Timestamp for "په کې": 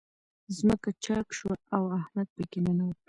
2.35-2.59